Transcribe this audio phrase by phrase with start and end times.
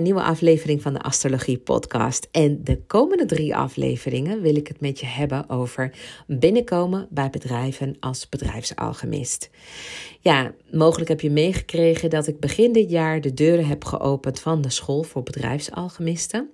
[0.00, 2.28] Nieuwe aflevering van de Astrologie Podcast.
[2.30, 5.94] En de komende drie afleveringen wil ik het met je hebben over
[6.26, 9.50] binnenkomen bij bedrijven als bedrijfsalchemist.
[10.20, 14.60] Ja, mogelijk heb je meegekregen dat ik begin dit jaar de deuren heb geopend van
[14.60, 16.50] de school voor bedrijfsalchemisten.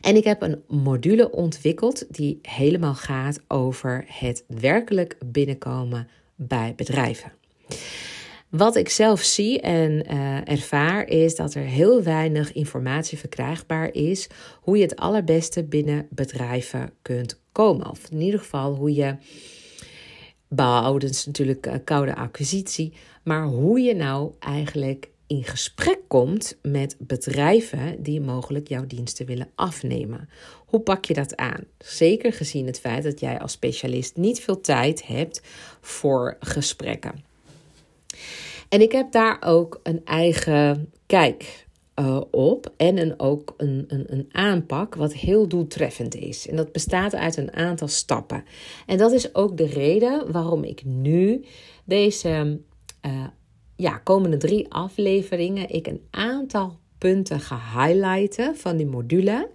[0.00, 7.32] En ik heb een module ontwikkeld die helemaal gaat over het werkelijk binnenkomen bij bedrijven.
[8.56, 14.28] Wat ik zelf zie en uh, ervaar is dat er heel weinig informatie verkrijgbaar is
[14.60, 17.90] hoe je het allerbeste binnen bedrijven kunt komen.
[17.90, 19.16] Of in ieder geval hoe je
[20.48, 22.92] behoudens natuurlijk uh, koude acquisitie,
[23.24, 29.50] maar hoe je nou eigenlijk in gesprek komt met bedrijven die mogelijk jouw diensten willen
[29.54, 30.28] afnemen.
[30.66, 31.64] Hoe pak je dat aan?
[31.78, 35.42] Zeker gezien het feit dat jij als specialist niet veel tijd hebt
[35.80, 37.32] voor gesprekken.
[38.74, 41.66] En ik heb daar ook een eigen kijk
[42.00, 46.48] uh, op en een, ook een, een, een aanpak wat heel doeltreffend is.
[46.48, 48.44] En dat bestaat uit een aantal stappen.
[48.86, 51.44] En dat is ook de reden waarom ik nu
[51.84, 52.60] deze
[53.06, 53.26] uh,
[53.76, 59.50] ja, komende drie afleveringen ik een aantal punten ga highlighten van die module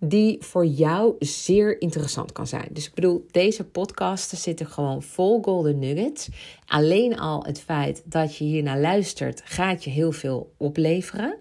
[0.00, 2.68] die voor jou zeer interessant kan zijn.
[2.72, 6.28] Dus ik bedoel, deze podcasten zitten gewoon vol golden nuggets.
[6.66, 11.36] Alleen al het feit dat je hier naar luistert, gaat je heel veel opleveren.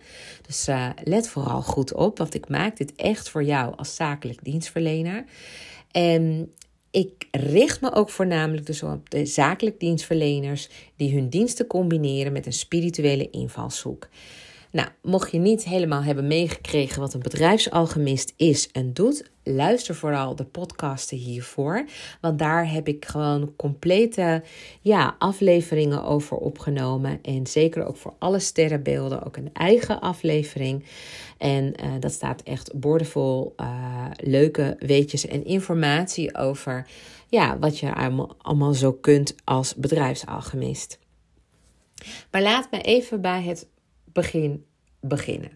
[0.47, 4.44] Dus uh, let vooral goed op, want ik maak dit echt voor jou als zakelijk
[4.44, 5.25] dienstverlener.
[5.92, 6.53] En
[6.92, 12.45] ik richt me ook voornamelijk dus op de zakelijk dienstverleners die hun diensten combineren met
[12.45, 14.08] een spirituele invalshoek.
[14.76, 20.36] Nou, mocht je niet helemaal hebben meegekregen wat een bedrijfsalchemist is en doet, luister vooral
[20.36, 21.86] de podcasten hiervoor.
[22.22, 24.44] Want daar heb ik gewoon complete
[24.81, 27.19] ja, afleveringen over opgenomen.
[27.22, 30.85] En zeker ook voor alle sterrenbeelden ook een eigen aflevering.
[31.38, 36.88] En uh, dat staat echt boordevol uh, leuke weetjes en informatie over
[37.30, 41.00] ja, wat je allemaal, allemaal zo kunt als bedrijfsalchemist.
[42.31, 43.68] Maar laat me even bij het
[44.16, 44.66] begin
[45.00, 45.52] beginnen.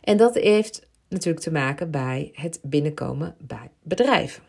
[0.00, 4.42] En dat heeft natuurlijk te maken bij het binnenkomen bij bedrijven.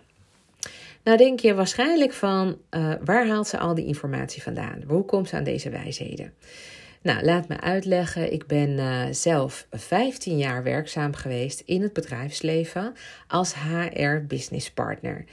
[1.04, 4.84] Nou denk je waarschijnlijk van uh, waar haalt ze al die informatie vandaan?
[4.88, 6.34] Hoe komt ze aan deze wijsheden?
[7.02, 8.34] Nou, laat me uitleggen.
[8.34, 12.94] Ik ben uh, zelf 15 jaar werkzaam geweest in het bedrijfsleven
[13.28, 15.26] als HR business partner.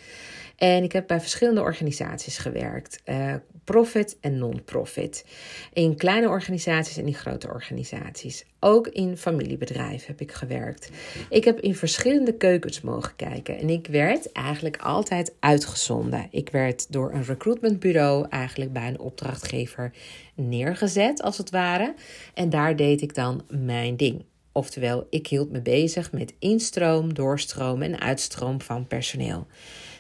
[0.56, 3.02] En ik heb bij verschillende organisaties gewerkt.
[3.04, 3.34] Uh,
[3.70, 5.24] profit en non-profit.
[5.72, 8.44] In kleine organisaties en in grote organisaties.
[8.60, 10.90] Ook in familiebedrijven heb ik gewerkt.
[11.28, 13.58] Ik heb in verschillende keukens mogen kijken.
[13.58, 16.28] En ik werd eigenlijk altijd uitgezonden.
[16.30, 19.92] Ik werd door een recruitmentbureau eigenlijk bij een opdrachtgever
[20.34, 21.94] neergezet, als het ware.
[22.34, 24.24] En daar deed ik dan mijn ding.
[24.52, 29.46] Oftewel, ik hield me bezig met instroom, doorstroom en uitstroom van personeel.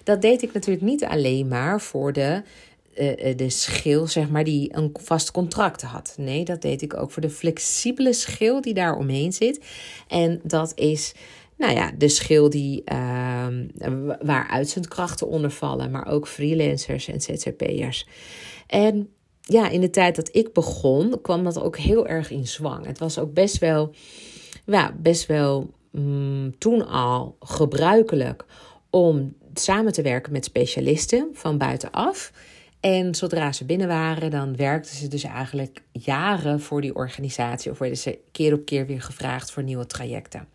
[0.04, 2.42] Dat deed ik natuurlijk niet alleen maar voor de,
[2.98, 6.14] uh, de schil, zeg maar, die een vast contract had.
[6.16, 9.64] Nee, dat deed ik ook voor de flexibele schil die daar omheen zit.
[10.08, 11.14] En dat is
[11.60, 13.46] nou ja, de schil die, uh,
[14.22, 18.08] waar uitzendkrachten onder vallen, maar ook freelancers en ZZP'ers.
[18.66, 19.08] En
[19.40, 22.86] ja, in de tijd dat ik begon, kwam dat ook heel erg in zwang.
[22.86, 23.94] Het was ook best wel,
[24.66, 28.44] ja, best wel mm, toen al gebruikelijk
[28.90, 32.32] om samen te werken met specialisten van buitenaf.
[32.80, 37.78] En zodra ze binnen waren, dan werkten ze dus eigenlijk jaren voor die organisatie of
[37.78, 40.48] werden ze keer op keer weer gevraagd voor nieuwe trajecten.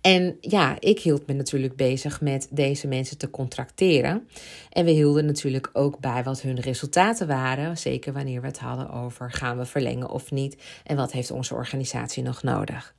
[0.00, 4.28] En ja, ik hield me natuurlijk bezig met deze mensen te contracteren.
[4.70, 7.78] En we hielden natuurlijk ook bij wat hun resultaten waren.
[7.78, 10.56] Zeker wanneer we het hadden over gaan we verlengen of niet.
[10.84, 12.94] En wat heeft onze organisatie nog nodig.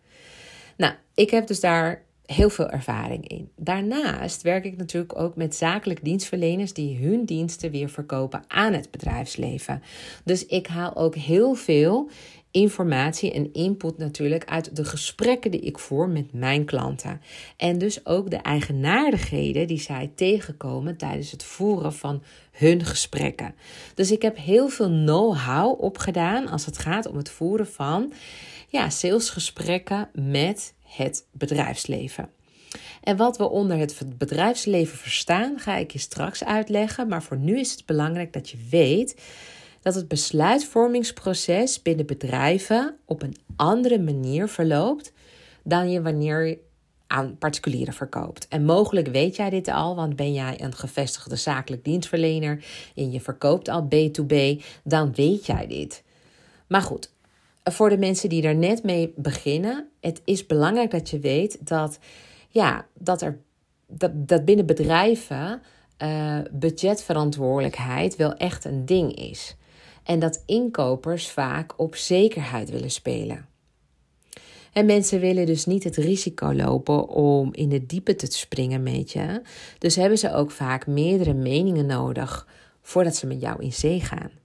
[0.78, 3.50] Nou, ik heb dus daar heel veel ervaring in.
[3.56, 8.92] Daarnaast werk ik natuurlijk ook met zakelijk dienstverleners die hun diensten weer verkopen aan het
[8.92, 9.84] bedrijfsleven.
[10.24, 12.10] Dus ik haal ook heel veel
[12.52, 17.22] informatie en input natuurlijk uit de gesprekken die ik voer met mijn klanten.
[17.58, 23.56] En dus ook de eigenaardigheden die zij tegenkomen tijdens het voeren van hun gesprekken.
[23.96, 28.14] Dus ik heb heel veel know-how opgedaan als het gaat om het voeren van
[28.68, 32.30] ja, salesgesprekken met het bedrijfsleven.
[33.04, 37.08] En wat we onder het bedrijfsleven verstaan, ga ik je straks uitleggen.
[37.08, 39.22] Maar voor nu is het belangrijk dat je weet
[39.82, 45.14] dat het besluitvormingsproces binnen bedrijven op een andere manier verloopt
[45.64, 46.60] dan je wanneer je
[47.08, 48.48] aan particulieren verkoopt.
[48.48, 52.64] En mogelijk weet jij dit al, want ben jij een gevestigde zakelijk dienstverlener
[52.96, 56.04] en je verkoopt al B2B, dan weet jij dit.
[56.68, 57.12] Maar goed,
[57.64, 62.00] voor de mensen die er net mee beginnen, het is belangrijk dat je weet dat,
[62.50, 63.40] ja, dat, er,
[63.88, 65.62] dat, dat binnen bedrijven
[66.04, 69.56] uh, budgetverantwoordelijkheid wel echt een ding is.
[70.04, 73.50] En dat inkopers vaak op zekerheid willen spelen.
[74.74, 79.12] En mensen willen dus niet het risico lopen om in de diepe te springen met
[79.12, 79.42] je.
[79.78, 82.48] Dus hebben ze ook vaak meerdere meningen nodig
[82.82, 84.41] voordat ze met jou in zee gaan.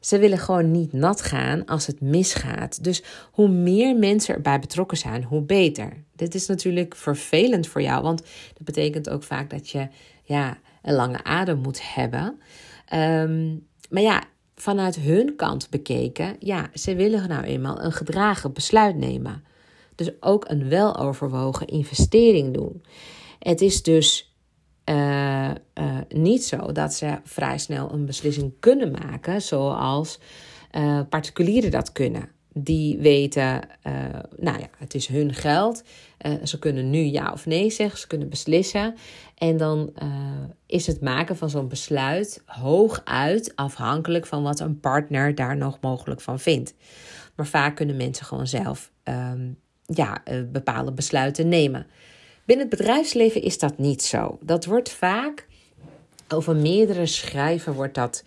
[0.00, 2.84] Ze willen gewoon niet nat gaan als het misgaat.
[2.84, 3.02] Dus
[3.32, 6.04] hoe meer mensen erbij betrokken zijn, hoe beter.
[6.16, 8.22] Dit is natuurlijk vervelend voor jou, want
[8.54, 9.88] dat betekent ook vaak dat je
[10.22, 12.40] ja, een lange adem moet hebben.
[12.88, 13.56] Ehm,
[13.90, 14.22] maar ja,
[14.54, 19.44] vanuit hun kant bekeken, ja, ze willen nou eenmaal een gedragen besluit nemen.
[19.94, 22.82] Dus ook een weloverwogen investering doen.
[23.38, 24.29] Het is dus
[24.90, 30.18] uh, uh, niet zo dat ze vrij snel een beslissing kunnen maken, zoals
[30.72, 32.28] uh, particulieren dat kunnen.
[32.52, 33.60] Die weten,
[34.36, 35.82] nou ja, het is hun geld.
[36.44, 38.94] ze kunnen nu ja of nee zeggen, ze kunnen beslissen.
[39.34, 39.92] En dan
[40.66, 46.20] is het maken van zo'n besluit hooguit afhankelijk van wat een partner daar nog mogelijk
[46.20, 46.74] van vindt.
[47.36, 50.22] Maar vaak kunnen mensen gewoon zelf um, ja,
[50.52, 51.86] bepaalde besluiten nemen.
[52.44, 54.38] Binnen het bedrijfsleven is dat niet zo.
[54.40, 55.46] Dat wordt vaak
[56.28, 58.24] over meerdere schrijven wordt dat,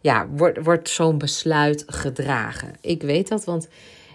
[0.00, 2.74] ja, wordt, wordt zo'n besluit gedragen.
[2.80, 3.68] Ik weet dat, want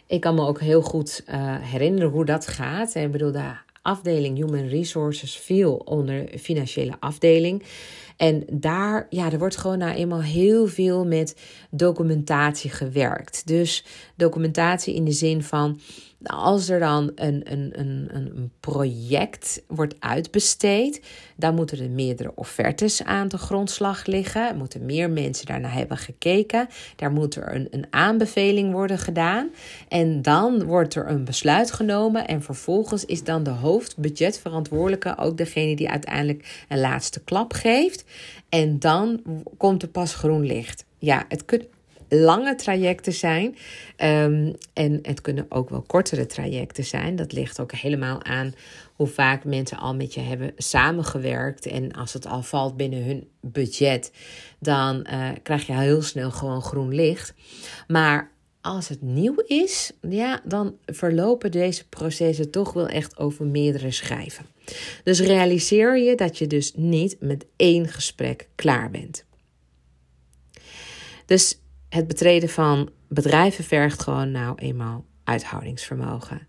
[0.08, 2.96] ik kan me ook heel goed uh, herinneren hoe dat gaat.
[2.96, 3.52] Ik bedoel, de
[3.82, 7.64] afdeling Human Resources viel onder financiële afdeling.
[8.18, 11.36] En daar, ja, er wordt gewoon nou eenmaal heel veel met
[11.70, 13.48] documentatie gewerkt.
[13.48, 13.86] Dus
[14.16, 15.80] documentatie in de zin van
[16.24, 21.02] als er dan een, een, een, een project wordt uitbesteed,
[21.36, 24.58] dan moeten er meerdere offertes aan de grondslag liggen.
[24.58, 26.68] Moeten meer mensen daarna hebben gekeken.
[26.96, 29.50] Daar moet er een, een aanbeveling worden gedaan.
[29.88, 32.28] En dan wordt er een besluit genomen.
[32.28, 38.04] En vervolgens is dan de hoofdbudgetverantwoordelijke ook degene die uiteindelijk een laatste klap geeft.
[38.50, 39.22] En dan
[39.58, 40.86] komt er pas groen licht.
[40.98, 41.66] Ja, het kunt
[42.10, 43.56] lange trajecten zijn.
[43.98, 47.16] Um, en het kunnen ook wel kortere trajecten zijn.
[47.16, 48.54] Dat ligt ook helemaal aan
[48.96, 51.66] hoe vaak mensen al met je hebben samengewerkt.
[51.66, 54.12] En als het al valt binnen hun budget,
[54.60, 57.34] dan uh, krijg je heel snel gewoon groen licht.
[57.88, 58.32] Maar
[58.68, 64.46] als het nieuw is, ja, dan verlopen deze processen toch wel echt over meerdere schrijven.
[65.04, 69.26] Dus realiseer je dat je dus niet met één gesprek klaar bent.
[71.26, 71.60] Dus
[71.90, 76.48] het betreden van bedrijven vergt gewoon nou eenmaal uithoudingsvermogen.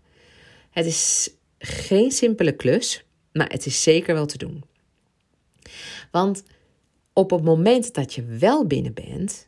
[0.69, 4.63] Het is geen simpele klus, maar het is zeker wel te doen.
[6.11, 6.43] Want
[7.13, 9.47] op het moment dat je wel binnen bent,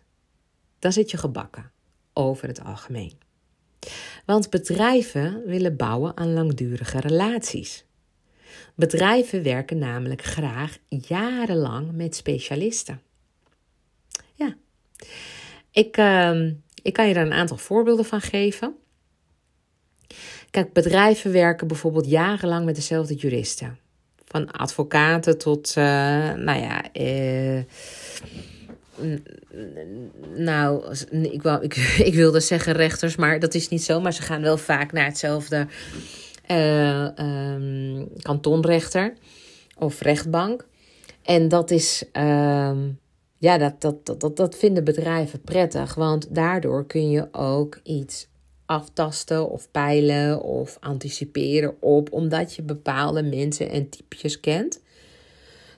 [0.80, 1.72] dan zit je gebakken
[2.14, 3.14] over het algemeen.
[4.26, 7.86] Want bedrijven willen bouwen aan langdurige relaties.
[8.76, 13.02] Bedrijven werken namelijk graag jarenlang met specialisten.
[14.34, 14.56] Ja.
[15.72, 16.46] Ik, uh,
[16.82, 18.76] ik kan je daar een aantal voorbeelden van geven.
[20.50, 23.80] Kijk, bedrijven werken bijvoorbeeld jarenlang met dezelfde juristen.
[24.26, 25.84] Van advocaten tot, uh,
[26.34, 27.64] nou ja, uh,
[30.36, 31.76] nou, ik, wou, ik,
[32.10, 34.02] ik, wilde zeggen rechters, maar dat is niet zo.
[34.02, 35.68] Maar ze gaan wel vaak naar hetzelfde
[36.52, 37.08] uh,
[37.54, 39.14] um, kantonrechter
[39.78, 40.68] of rechtbank.
[41.24, 42.90] En dat is, ehm,
[43.38, 48.30] ja, dat, dat, dat, dat vinden bedrijven prettig, want daardoor kun je ook iets
[48.66, 54.82] aftasten of peilen of anticiperen op, omdat je bepaalde mensen en typjes kent.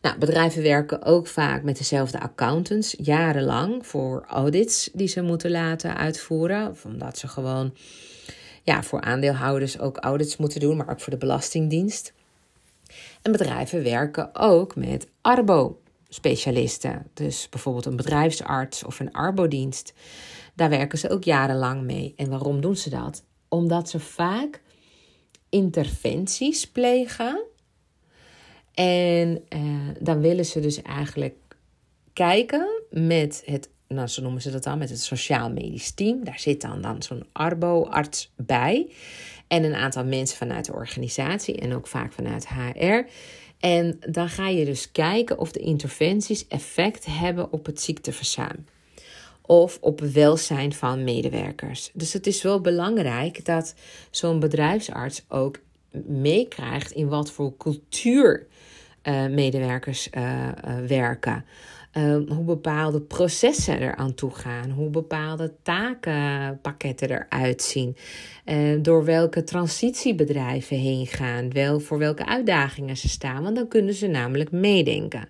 [0.03, 5.97] Nou, bedrijven werken ook vaak met dezelfde accountants jarenlang voor audits die ze moeten laten
[5.97, 7.73] uitvoeren, omdat ze gewoon
[8.63, 12.13] ja, voor aandeelhouders ook audits moeten doen, maar ook voor de Belastingdienst.
[13.21, 17.07] En bedrijven werken ook met Arbo specialisten.
[17.13, 19.93] Dus bijvoorbeeld een bedrijfsarts of een arbodienst.
[20.55, 22.13] Daar werken ze ook jarenlang mee.
[22.15, 23.23] En waarom doen ze dat?
[23.47, 24.61] Omdat ze vaak
[25.49, 27.51] interventies plegen.
[28.73, 29.61] En eh,
[29.99, 31.35] dan willen ze dus eigenlijk
[32.13, 36.23] kijken met het, nou noemen ze dat dan, met het sociaal medisch team.
[36.23, 38.89] Daar zit dan, dan zo'n arbo-arts bij.
[39.47, 43.01] En een aantal mensen vanuit de organisatie en ook vaak vanuit HR.
[43.59, 48.65] En dan ga je dus kijken of de interventies effect hebben op het ziekteverzuim
[49.45, 51.91] of op welzijn van medewerkers.
[51.93, 53.75] Dus het is wel belangrijk dat
[54.11, 55.59] zo'n bedrijfsarts ook
[56.05, 58.47] meekrijgt in wat voor cultuur
[59.03, 61.45] uh, medewerkers uh, uh, werken.
[62.27, 67.95] Hoe bepaalde processen eraan toe gaan, hoe bepaalde takenpakketten eruit zien,
[68.81, 74.07] door welke transitiebedrijven heen gaan, wel voor welke uitdagingen ze staan, want dan kunnen ze
[74.07, 75.29] namelijk meedenken.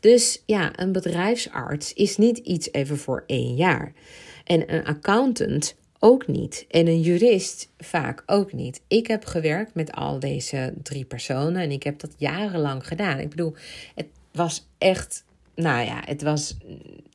[0.00, 3.92] Dus ja, een bedrijfsarts is niet iets even voor één jaar.
[4.44, 5.76] En een accountant
[6.06, 6.66] ook niet.
[6.68, 8.80] En een jurist vaak ook niet.
[8.88, 13.18] Ik heb gewerkt met al deze drie personen en ik heb dat jarenlang gedaan.
[13.18, 13.54] Ik bedoel,
[13.94, 16.56] het was echt, nou ja, het was,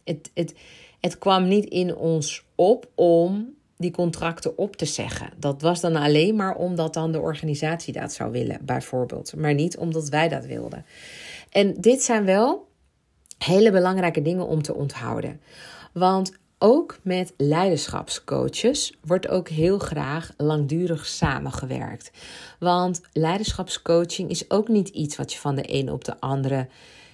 [0.04, 0.54] het, het,
[1.00, 5.30] het kwam niet in ons op om die contracten op te zeggen.
[5.38, 9.36] Dat was dan alleen maar omdat dan de organisatie dat zou willen, bijvoorbeeld.
[9.36, 10.86] Maar niet omdat wij dat wilden.
[11.50, 12.68] En dit zijn wel
[13.38, 15.42] hele belangrijke dingen om te onthouden.
[15.94, 22.12] Want ook met leiderschapscoaches wordt ook heel graag langdurig samengewerkt.
[22.60, 26.68] Want leiderschapscoaching is ook niet iets wat je van de een op de andere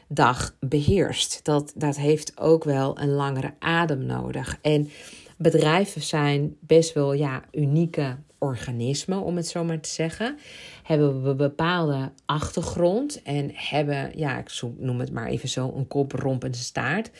[0.08, 1.40] dag beheerst.
[1.44, 4.58] Dat, dat heeft ook wel een langere adem nodig.
[4.62, 4.90] En
[5.38, 10.38] bedrijven zijn best wel ja, unieke organismen, om het zo maar te zeggen.
[10.84, 16.12] Hebben we bepaalde achtergrond en hebben, ja, ik noem het maar even zo, een kop,
[16.12, 17.12] romp en staart.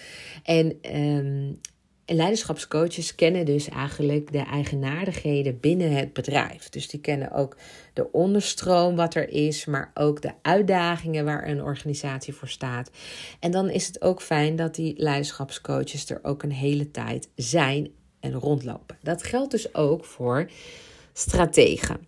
[0.44, 1.60] En um,
[2.16, 6.70] leiderschapscoaches kennen dus eigenlijk de eigenaardigheden binnen het bedrijf.
[6.70, 7.58] Dus die kennen ook
[7.94, 12.92] de onderstroom wat er is, maar ook de uitdagingen waar een organisatie voor staat.
[13.40, 17.90] En dan is het ook fijn dat die leiderschapscoaches er ook een hele tijd zijn
[18.20, 18.98] en rondlopen.
[19.02, 20.50] Dat geldt dus ook voor
[21.14, 22.08] strategen.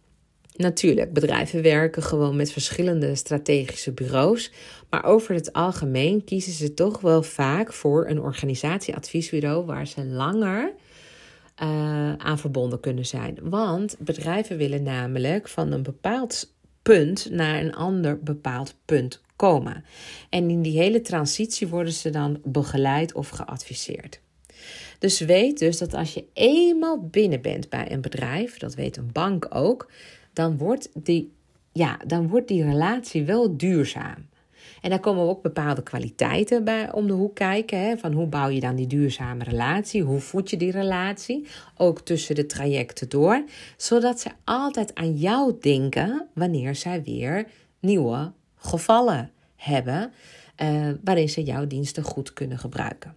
[0.60, 4.52] Natuurlijk, bedrijven werken gewoon met verschillende strategische bureaus,
[4.90, 10.74] maar over het algemeen kiezen ze toch wel vaak voor een organisatieadviesbureau waar ze langer
[11.64, 13.38] uh, aan verbonden kunnen zijn.
[13.42, 19.84] Want bedrijven willen namelijk van een bepaald punt naar een ander bepaald punt komen.
[20.30, 24.22] En in die hele transitie worden ze dan begeleid of geadviseerd.
[25.00, 29.12] Dus weet dus dat als je eenmaal binnen bent bij een bedrijf, dat weet een
[29.12, 29.92] bank ook,
[30.34, 31.32] dan wordt die,
[31.72, 34.28] ja, dan wordt die relatie wel duurzaam.
[34.82, 37.80] En daar komen ook bepaalde kwaliteiten bij om de hoek kijken.
[37.80, 37.98] Hè?
[37.98, 40.02] Van hoe bouw je dan die duurzame relatie?
[40.02, 41.48] Hoe voed je die relatie?
[41.78, 43.44] Ook tussen de trajecten door.
[43.78, 47.48] Zodat ze altijd aan jou denken wanneer zij weer
[47.80, 50.12] nieuwe gevallen hebben.
[50.64, 53.16] Uh, waarin ze jouw diensten goed kunnen gebruiken.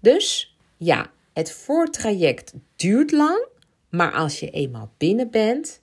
[0.00, 3.48] Dus ja, het voortraject duurt lang.
[3.88, 5.80] Maar als je eenmaal binnen bent,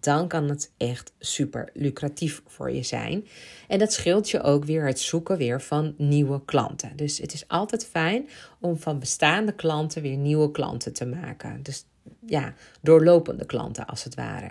[0.00, 3.26] dan kan het echt super lucratief voor je zijn.
[3.68, 6.96] En dat scheelt je ook weer het zoeken weer van nieuwe klanten.
[6.96, 8.28] Dus het is altijd fijn
[8.60, 11.62] om van bestaande klanten weer nieuwe klanten te maken.
[11.62, 11.86] Dus
[12.26, 14.50] ja, doorlopende klanten als het ware.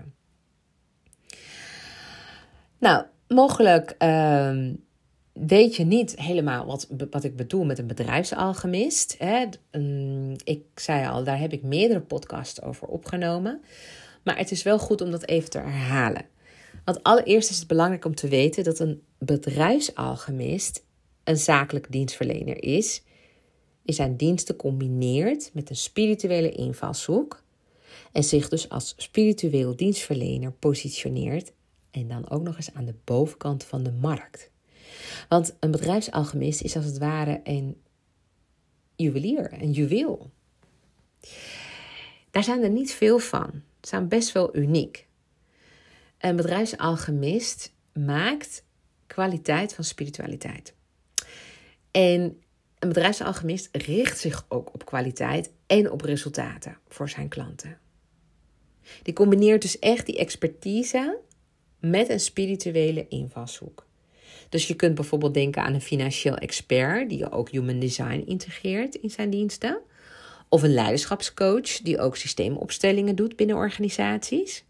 [2.77, 4.58] Nou, mogelijk uh,
[5.34, 9.15] weet je niet helemaal wat, wat ik bedoel met een bedrijfsalchemist.
[9.17, 9.46] Hè?
[10.43, 13.62] Ik zei al, daar heb ik meerdere podcasts over opgenomen.
[14.23, 16.25] Maar het is wel goed om dat even te herhalen.
[16.85, 20.83] Want allereerst is het belangrijk om te weten dat een bedrijfsalchemist
[21.23, 23.03] een zakelijk dienstverlener is,
[23.83, 27.43] die zijn diensten combineert met een spirituele invalshoek
[28.11, 31.51] en zich dus als spiritueel dienstverlener positioneert
[31.91, 34.51] en dan ook nog eens aan de bovenkant van de markt.
[35.29, 37.81] Want een bedrijfsalchemist is als het ware een
[38.95, 40.29] juwelier, een juweel.
[42.31, 45.07] Daar zijn er niet veel van zijn best wel uniek.
[46.17, 48.63] Een bedrijfsalchemist maakt
[49.07, 50.74] kwaliteit van spiritualiteit.
[51.91, 52.21] En
[52.79, 57.77] een bedrijfsalchemist richt zich ook op kwaliteit en op resultaten voor zijn klanten.
[59.03, 61.17] Die combineert dus echt die expertise
[61.79, 63.88] met een spirituele invalshoek.
[64.50, 69.09] Dus je kunt bijvoorbeeld denken aan een financieel expert die ook human design integreert in
[69.09, 69.81] zijn diensten.
[70.50, 74.65] Of een leiderschapscoach die ook systeemopstellingen doet binnen organisaties.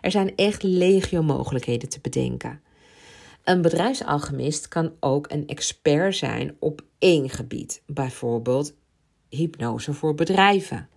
[0.00, 2.60] Er zijn echt legio mogelijkheden te bedenken.
[3.44, 8.74] Een bedrijfsalchemist kan ook een expert zijn op één gebied, bijvoorbeeld
[9.28, 10.88] hypnose voor bedrijven,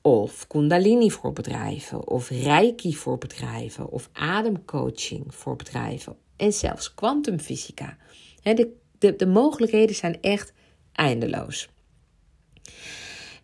[0.00, 7.96] of kundalini voor bedrijven, of reiki voor bedrijven, of ademcoaching voor bedrijven en zelfs kwantumfysica.
[8.42, 10.52] De, de, de mogelijkheden zijn echt
[10.92, 11.68] eindeloos.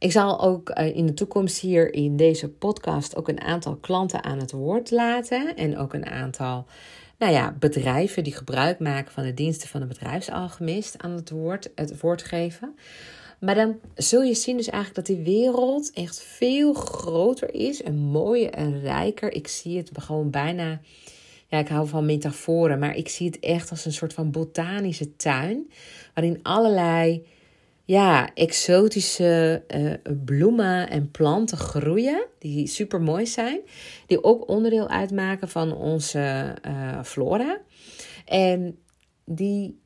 [0.02, 4.24] Ik zal ook eh, in de toekomst hier in deze podcast ook een aantal klanten
[4.24, 5.56] aan het woord laten.
[5.56, 6.66] En ook een aantal
[7.18, 11.70] nou ja, bedrijven die gebruik maken van de diensten van de bedrijfsalchemist aan het woord,
[11.74, 12.74] het woord geven.
[13.40, 17.96] Maar dan zul je zien dus eigenlijk dat die wereld echt veel groter is en
[17.96, 19.32] mooier en rijker.
[19.32, 20.80] Ik zie het gewoon bijna
[21.48, 25.16] ja, ik hou van metaforen, maar ik zie het echt als een soort van botanische
[25.16, 25.70] tuin.
[26.14, 27.26] Waarin allerlei
[27.92, 32.26] ja, exotische uh, bloemen en planten groeien.
[32.38, 33.60] Die super mooi zijn.
[34.06, 37.60] Die ook onderdeel uitmaken van onze uh, flora.
[38.24, 38.78] En
[39.24, 39.80] die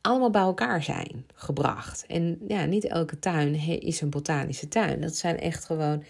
[0.00, 2.06] allemaal bij elkaar zijn gebracht.
[2.06, 5.00] En ja, niet elke tuin is een botanische tuin.
[5.00, 6.04] Dat zijn echt gewoon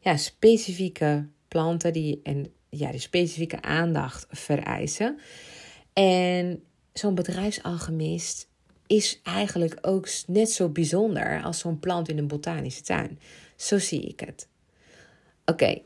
[0.00, 5.18] ja, specifieke planten die, en, ja, die specifieke aandacht vereisen.
[5.92, 8.49] En zo'n bedrijfsalchemist
[8.90, 13.18] is eigenlijk ook net zo bijzonder als zo'n plant in een botanische tuin.
[13.56, 14.48] Zo zie ik het.
[15.44, 15.78] Oké,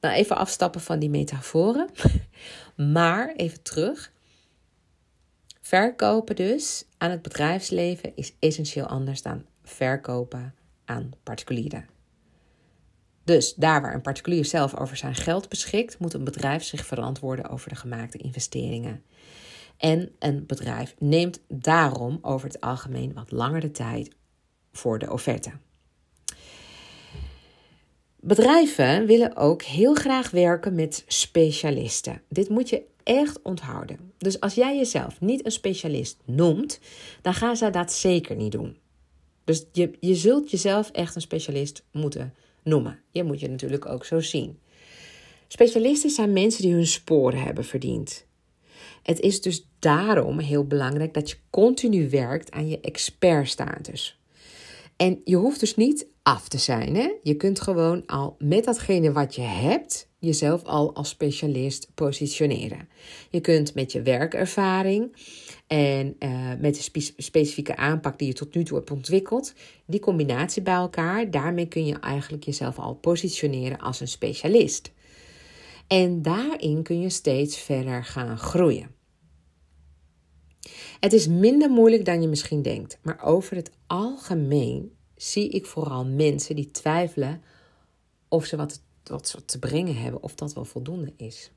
[0.00, 1.88] nou even afstappen van die metaforen.
[2.94, 4.12] maar even terug.
[5.60, 10.54] Verkopen dus aan het bedrijfsleven is essentieel anders dan verkopen
[10.84, 11.88] aan particulieren.
[13.24, 17.48] Dus daar waar een particulier zelf over zijn geld beschikt, moet een bedrijf zich verantwoorden
[17.48, 19.02] over de gemaakte investeringen.
[19.82, 24.10] En een bedrijf neemt daarom over het algemeen wat langer de tijd
[24.72, 25.50] voor de offerte.
[28.20, 32.22] Bedrijven willen ook heel graag werken met specialisten.
[32.28, 34.12] Dit moet je echt onthouden.
[34.18, 36.80] Dus als jij jezelf niet een specialist noemt,
[37.22, 38.76] dan gaan ze dat zeker niet doen.
[39.44, 42.98] Dus je, je zult jezelf echt een specialist moeten noemen.
[43.10, 44.58] Je moet je natuurlijk ook zo zien.
[45.48, 48.26] Specialisten zijn mensen die hun sporen hebben verdiend.
[49.02, 54.20] Het is dus daarom heel belangrijk dat je continu werkt aan je expertstatus.
[54.96, 56.94] En je hoeft dus niet af te zijn.
[56.94, 57.12] Hè?
[57.22, 62.88] Je kunt gewoon al met datgene wat je hebt jezelf al als specialist positioneren.
[63.30, 65.16] Je kunt met je werkervaring
[65.66, 66.30] en uh,
[66.60, 69.54] met de spe specifieke aanpak die je tot nu toe hebt ontwikkeld,
[69.86, 74.92] die combinatie bij elkaar, daarmee kun je eigenlijk jezelf al positioneren als een specialist.
[75.86, 79.01] En daarin kun je steeds verder gaan groeien.
[81.00, 86.04] Het is minder moeilijk dan je misschien denkt, maar over het algemeen zie ik vooral
[86.04, 87.42] mensen die twijfelen
[88.28, 88.82] of ze wat,
[89.44, 91.50] te brengen hebben, of dat wel voldoende is.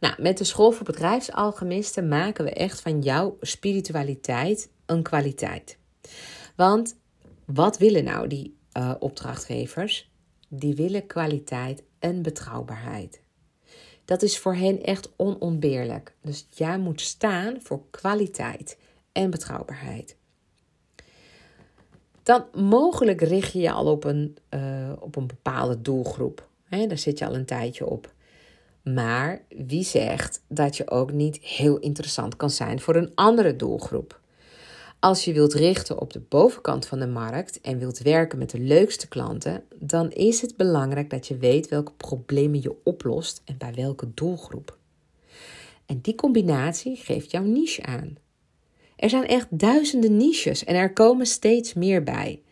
[0.00, 5.78] Nou, met de School voor Bedrijfsalchemisten maken we echt van jouw spiritualiteit een kwaliteit.
[6.56, 6.96] Want
[7.44, 10.10] wat willen nou die uh, opdrachtgevers?
[10.48, 13.22] Die willen kwaliteit en betrouwbaarheid.
[14.10, 16.12] Dat is voor hen echt onontbeerlijk.
[16.22, 18.78] Dus jij moet staan voor kwaliteit
[19.12, 20.16] en betrouwbaarheid.
[22.22, 26.48] Dan mogelijk richt je je al op een, uh, op een bepaalde doelgroep.
[26.68, 28.12] Daar zit je al een tijdje op.
[28.82, 34.20] Maar wie zegt dat je ook niet heel interessant kan zijn voor een andere doelgroep?
[35.00, 38.58] Als je wilt richten op de bovenkant van de markt en wilt werken met de
[38.58, 43.74] leukste klanten, dan is het belangrijk dat je weet welke problemen je oplost en bij
[43.74, 44.78] welke doelgroep.
[45.86, 48.16] En die combinatie geeft jouw niche aan.
[48.96, 52.42] Er zijn echt duizenden niches en er komen steeds meer bij.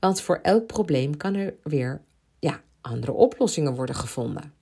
[0.00, 2.00] Want voor elk probleem kan er weer
[2.38, 4.52] ja, andere oplossingen worden gevonden.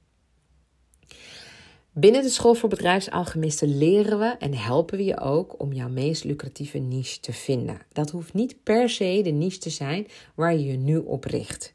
[1.96, 6.24] Binnen de School voor Bedrijfsalchemisten leren we en helpen we je ook om jouw meest
[6.24, 7.80] lucratieve niche te vinden.
[7.92, 11.74] Dat hoeft niet per se de niche te zijn waar je je nu op richt.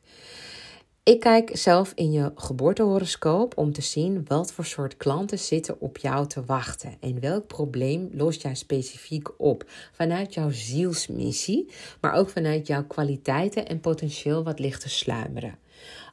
[1.04, 5.98] Ik kijk zelf in je geboortehoroscoop om te zien wat voor soort klanten zitten op
[5.98, 11.70] jou te wachten en welk probleem lost jij specifiek op vanuit jouw zielsmissie,
[12.02, 15.58] maar ook vanuit jouw kwaliteiten en potentieel wat ligt te sluimeren.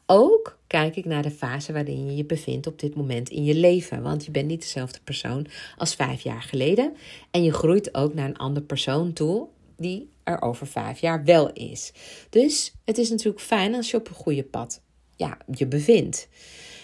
[0.07, 3.55] Ook kijk ik naar de fase waarin je je bevindt op dit moment in je
[3.55, 4.03] leven.
[4.03, 6.97] Want je bent niet dezelfde persoon als vijf jaar geleden.
[7.31, 11.53] En je groeit ook naar een ander persoon toe die er over vijf jaar wel
[11.53, 11.93] is.
[12.31, 14.81] Dus het is natuurlijk fijn als je op een goede pad
[15.17, 16.29] ja, je bevindt.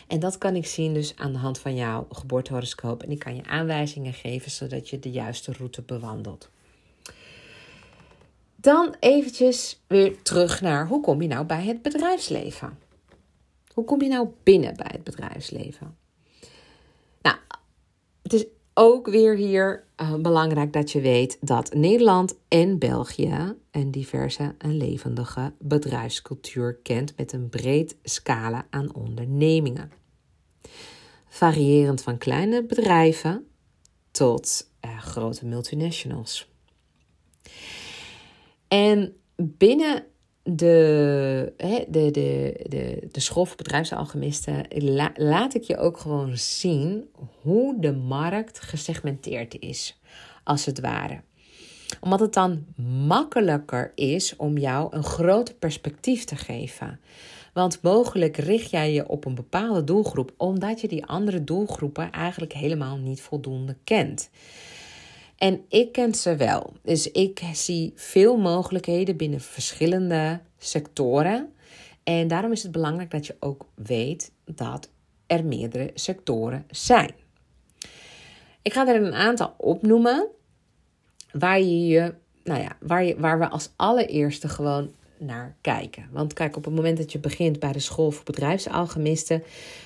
[0.08, 3.02] En dat kan ik zien dus aan de hand van jouw geboortehoroscoop.
[3.02, 6.50] En ik kan je aanwijzingen geven zodat je de juiste route bewandelt.
[8.56, 12.78] Dan eventjes weer terug naar hoe kom je nou bij het bedrijfsleven?
[13.74, 15.96] Hoe kom je nou binnen bij het bedrijfsleven?
[17.22, 17.36] Nou,
[18.22, 23.90] het is ook weer hier uh, belangrijk dat je weet dat Nederland en België een
[23.90, 29.92] diverse en levendige bedrijfscultuur kent met een breed scala aan ondernemingen.
[31.28, 33.46] Variërend van kleine bedrijven
[34.10, 36.50] tot uh, grote multinationals.
[38.68, 40.06] En binnen
[40.42, 41.52] de,
[41.88, 42.10] de, de,
[42.68, 44.66] de, de school voor bedrijfsalchemisten
[45.14, 47.08] laat ik je ook gewoon zien
[47.40, 50.00] hoe de markt gesegmenteerd is,
[50.44, 51.20] als het ware.
[52.00, 52.64] Omdat het dan
[53.06, 57.00] makkelijker is om jou een groter perspectief te geven.
[57.52, 62.52] Want mogelijk richt jij je op een bepaalde doelgroep omdat je die andere doelgroepen eigenlijk
[62.52, 64.30] helemaal niet voldoende kent.
[65.42, 66.72] En ik ken ze wel.
[66.82, 71.52] Dus ik zie veel mogelijkheden binnen verschillende sectoren.
[72.02, 74.90] En daarom is het belangrijk dat je ook weet dat
[75.26, 77.14] er meerdere sectoren zijn.
[78.62, 80.28] Ik ga er een aantal opnoemen
[81.32, 84.90] waar je je, nou ja, waar, je, waar we als allereerste gewoon
[85.22, 86.08] naar kijken.
[86.12, 89.42] Want kijk, op het moment dat je begint bij de school voor bedrijfsalchemisten,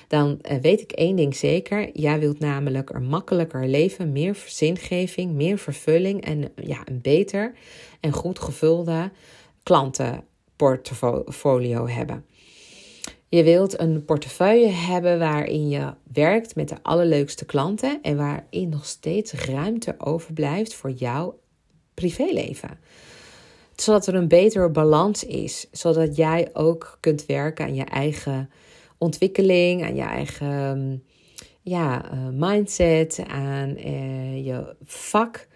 [0.07, 1.89] dan uh, weet ik één ding zeker.
[1.93, 7.53] Jij wilt namelijk een makkelijker leven, meer zingeving, meer vervulling en ja, een beter
[7.99, 9.11] en goed gevulde
[9.63, 12.25] klantenportfolio hebben.
[13.29, 18.85] Je wilt een portefeuille hebben waarin je werkt met de allerleukste klanten en waarin nog
[18.85, 21.39] steeds ruimte overblijft voor jouw
[21.93, 22.79] privéleven
[23.81, 25.67] zodat er een betere balans is.
[25.71, 28.49] Zodat jij ook kunt werken aan je eigen
[28.97, 30.97] ontwikkeling, aan je eigen ehm,
[31.61, 35.47] ja, uh, mindset, aan uh, je vak.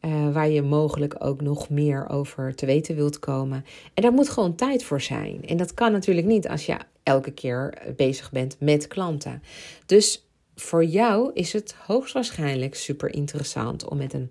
[0.00, 3.64] Uh, waar je mogelijk ook nog meer over te weten wilt komen.
[3.94, 5.44] En daar moet gewoon tijd voor zijn.
[5.46, 9.42] En dat kan natuurlijk niet als je elke keer bezig bent met klanten.
[9.86, 14.30] Dus voor jou is het hoogstwaarschijnlijk super interessant om met een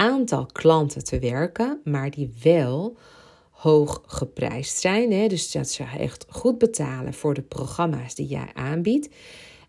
[0.00, 2.96] aantal klanten te werken, maar die wel
[3.50, 5.12] hoog geprijsd zijn.
[5.12, 5.26] Hè?
[5.26, 9.08] Dus dat ze echt goed betalen voor de programma's die jij aanbiedt.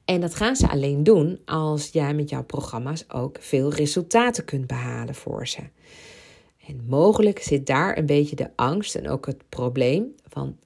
[0.05, 4.67] En dat gaan ze alleen doen als jij met jouw programma's ook veel resultaten kunt
[4.67, 5.61] behalen voor ze.
[6.67, 10.57] En mogelijk zit daar een beetje de angst en ook het probleem van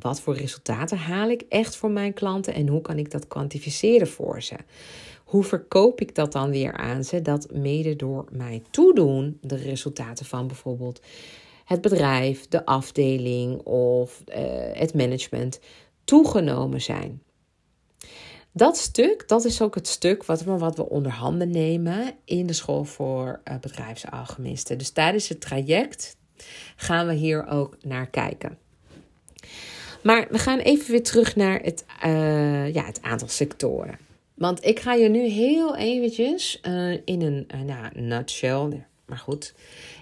[0.00, 4.08] wat voor resultaten haal ik echt voor mijn klanten en hoe kan ik dat kwantificeren
[4.08, 4.56] voor ze.
[5.32, 7.22] Hoe verkoop ik dat dan weer aan ze?
[7.22, 11.00] Dat mede door mij toedoen de resultaten van bijvoorbeeld
[11.64, 14.36] het bedrijf, de afdeling of uh,
[14.72, 15.60] het management
[16.04, 17.22] toegenomen zijn.
[18.52, 22.46] Dat stuk, dat is ook het stuk wat we, wat we onder handen nemen in
[22.46, 24.76] de school voor uh.
[24.76, 26.16] Dus tijdens het traject
[26.76, 28.58] gaan we hier ook naar kijken.
[30.02, 34.10] Maar we gaan even weer terug naar het, uh, ja, het aantal sectoren.
[34.42, 39.54] Want ik ga je nu heel eventjes uh, in een uh, nou, nutshell, maar goed.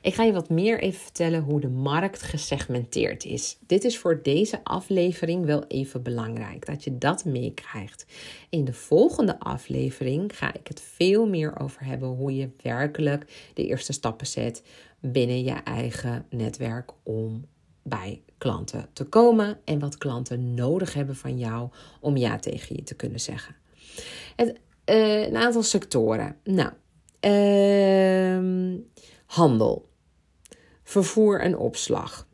[0.02, 3.58] Ik ga je wat meer even vertellen hoe de markt gesegmenteerd is.
[3.66, 8.06] Dit is voor deze aflevering wel even belangrijk, dat je dat meekrijgt.
[8.50, 13.66] In de volgende aflevering ga ik het veel meer over hebben hoe je werkelijk de
[13.66, 14.62] eerste stappen zet
[15.00, 17.44] binnen je eigen netwerk om
[17.82, 21.68] bij klanten te komen en wat klanten nodig hebben van jou
[22.00, 23.59] om ja tegen je te kunnen zeggen.
[24.40, 26.36] Uh, een aantal sectoren.
[26.44, 26.72] Nou,
[27.20, 28.78] uh,
[29.26, 29.88] handel,
[30.82, 32.28] vervoer en opslag,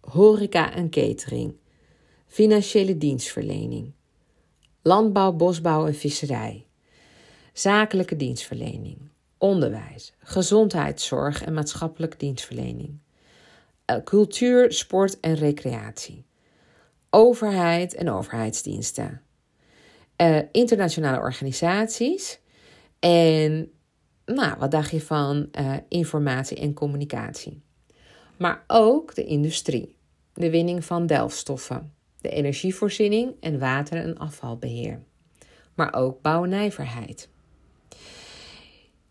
[0.00, 1.56] horeca en catering,
[2.26, 3.92] financiële dienstverlening,
[4.82, 6.66] landbouw, bosbouw en visserij,
[7.52, 8.98] zakelijke dienstverlening,
[9.38, 12.98] onderwijs, gezondheidszorg en maatschappelijke dienstverlening,
[13.90, 16.24] uh, cultuur, sport en recreatie,
[17.10, 19.23] overheid en overheidsdiensten
[20.16, 22.40] uh, internationale organisaties.
[22.98, 23.72] En
[24.24, 27.62] nou, wat dacht je van uh, informatie en communicatie?
[28.36, 29.96] Maar ook de industrie,
[30.32, 35.02] de winning van delfstoffen, de energievoorziening en water- en afvalbeheer.
[35.74, 37.28] Maar ook bouwnijverheid.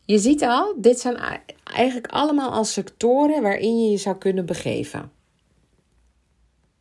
[0.06, 1.18] Je ziet al, dit zijn
[1.63, 5.12] eigenlijk allemaal al sectoren waarin je je zou kunnen begeven.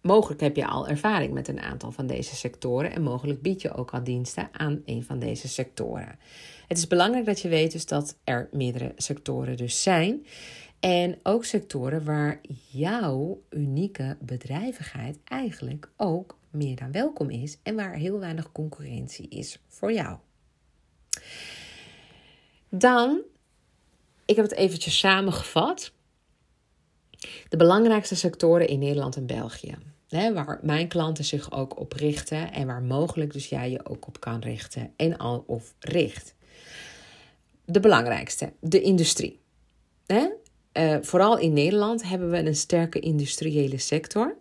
[0.03, 3.75] Mogelijk heb je al ervaring met een aantal van deze sectoren en mogelijk bied je
[3.75, 6.19] ook al diensten aan een van deze sectoren.
[6.67, 10.27] Het is belangrijk dat je weet dus dat er meerdere sectoren dus zijn.
[10.81, 17.95] En ook sectoren waar jouw unieke bedrijvigheid eigenlijk ook meer dan welkom is en waar
[17.95, 20.17] heel weinig concurrentie is voor jou.
[22.69, 23.21] Dan,
[24.25, 25.93] ik heb het eventjes samengevat.
[27.49, 29.77] De belangrijkste sectoren in Nederland en België.
[30.13, 34.21] Waar mijn klanten zich ook op richten en waar mogelijk dus jij je ook op
[34.21, 36.35] kan richten en al of richt.
[37.65, 39.41] De belangrijkste, de industrie.
[40.07, 40.29] Hè?
[40.73, 44.37] Uh, vooral in Nederland hebben we een sterke industriële sector.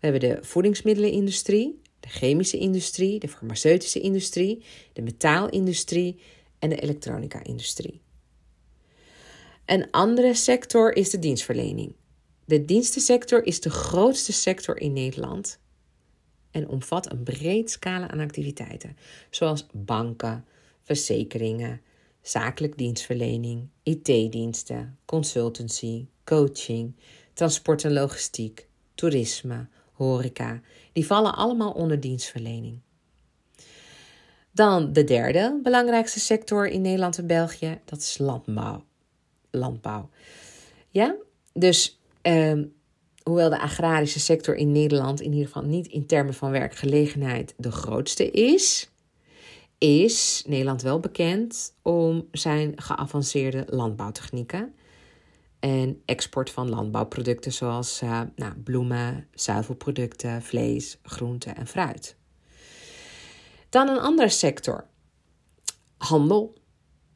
[0.00, 6.20] We hebben de voedingsmiddelenindustrie, de chemische industrie, de farmaceutische industrie, de metaalindustrie
[6.58, 8.00] en de elektronica-industrie.
[9.64, 11.94] Een andere sector is de dienstverlening.
[12.48, 15.58] De dienstensector is de grootste sector in Nederland
[16.50, 18.96] en omvat een breed scala aan activiteiten,
[19.30, 20.44] zoals banken,
[20.82, 21.80] verzekeringen,
[22.22, 26.94] zakelijk dienstverlening, IT-diensten, consultancy, coaching,
[27.32, 30.60] transport en logistiek, toerisme, horeca.
[30.92, 32.80] Die vallen allemaal onder dienstverlening.
[34.50, 38.18] Dan de derde belangrijkste sector in Nederland en België, dat is
[39.50, 40.10] landbouw.
[40.90, 41.16] Ja,
[41.52, 42.64] dus ehm,
[43.22, 47.72] hoewel de agrarische sector in Nederland in ieder geval niet in termen van werkgelegenheid de
[47.72, 48.90] grootste is,
[49.78, 54.74] is Nederland wel bekend om zijn geavanceerde landbouwtechnieken
[55.58, 62.16] en export van landbouwproducten zoals uh, nou, bloemen, zuivelproducten, vlees, groenten en fruit.
[63.68, 64.86] Dan een andere sector.
[65.96, 66.56] Handel.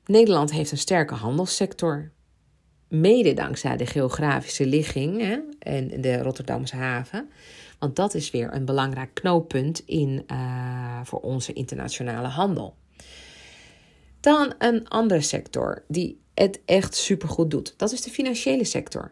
[0.07, 2.12] Nederland heeft een sterke handelssector.
[2.92, 7.31] Mede dankzij de geografische ligging hè, en de Rotterdamse haven.
[7.78, 12.74] Want dat is weer een belangrijk knooppunt in, uh, voor onze internationale handel.
[14.20, 17.74] Dan een andere sector die het echt supergoed doet.
[17.76, 19.11] Dat is de financiële sector.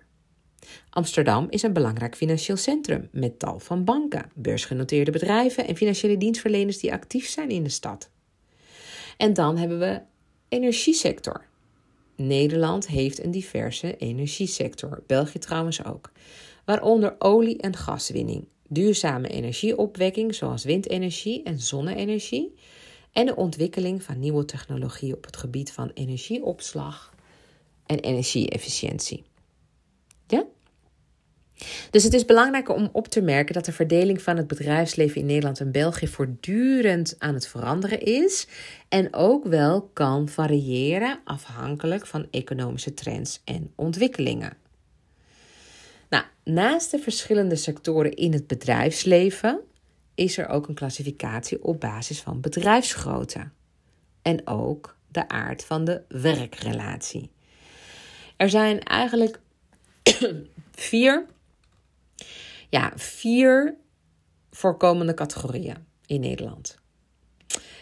[0.90, 6.78] Amsterdam is een belangrijk financieel centrum met tal van banken, beursgenoteerde bedrijven en financiële dienstverleners
[6.78, 8.10] die actief zijn in de stad.
[9.16, 10.00] En dan hebben we
[10.48, 11.48] energiesector.
[12.26, 16.12] Nederland heeft een diverse energiesector, België trouwens ook,
[16.64, 22.54] waaronder olie- en gaswinning, duurzame energieopwekking zoals windenergie en zonne-energie
[23.12, 27.14] en de ontwikkeling van nieuwe technologie op het gebied van energieopslag
[27.86, 29.24] en energie-efficiëntie.
[30.26, 30.44] Ja?
[31.90, 35.26] Dus het is belangrijk om op te merken dat de verdeling van het bedrijfsleven in
[35.26, 38.46] Nederland en België voortdurend aan het veranderen is
[38.88, 44.56] en ook wel kan variëren afhankelijk van economische trends en ontwikkelingen.
[46.08, 49.60] Nou, naast de verschillende sectoren in het bedrijfsleven
[50.14, 53.48] is er ook een klassificatie op basis van bedrijfsgrootte
[54.22, 57.30] en ook de aard van de werkrelatie.
[58.36, 59.40] Er zijn eigenlijk
[60.74, 61.26] vier,
[62.70, 63.76] ja, vier
[64.50, 66.78] voorkomende categorieën in Nederland.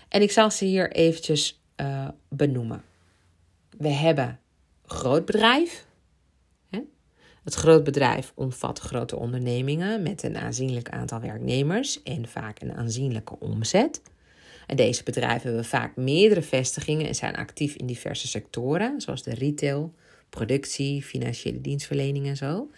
[0.09, 2.85] En ik zal ze hier eventjes uh, benoemen.
[3.79, 4.41] We hebben
[4.85, 5.87] groot bedrijf.
[7.49, 13.39] Het groot bedrijf omvat grote ondernemingen met een aanzienlijk aantal werknemers en vaak een aanzienlijke
[13.39, 14.03] omzet.
[14.67, 19.35] En deze bedrijven hebben vaak meerdere vestigingen en zijn actief in diverse sectoren, zoals de
[19.35, 19.95] retail,
[20.31, 22.71] productie, financiële dienstverlening en zo.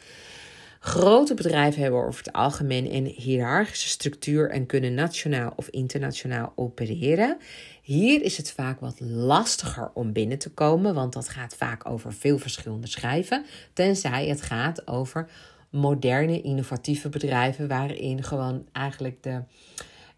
[0.83, 7.37] Grote bedrijven hebben over het algemeen een hiërarchische structuur en kunnen nationaal of internationaal opereren.
[7.83, 12.13] Hier is het vaak wat lastiger om binnen te komen, want dat gaat vaak over
[12.13, 15.31] veel verschillende schijven, tenzij het gaat over
[15.71, 19.43] moderne, innovatieve bedrijven waarin gewoon eigenlijk de